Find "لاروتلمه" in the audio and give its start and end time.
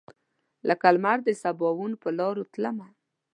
2.17-2.87